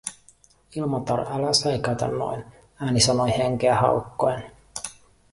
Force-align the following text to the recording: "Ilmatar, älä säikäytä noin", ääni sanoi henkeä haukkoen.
"Ilmatar, 0.75 1.19
älä 1.19 1.53
säikäytä 1.53 2.07
noin", 2.07 2.45
ääni 2.79 2.99
sanoi 2.99 3.29
henkeä 3.37 3.75
haukkoen. 3.75 4.51